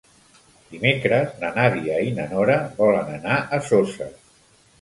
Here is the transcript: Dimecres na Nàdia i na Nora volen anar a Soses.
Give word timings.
Dimecres 0.69 1.35
na 1.43 1.51
Nàdia 1.59 1.99
i 2.07 2.15
na 2.21 2.25
Nora 2.33 2.57
volen 2.81 3.15
anar 3.19 3.39
a 3.43 3.61
Soses. 3.71 4.19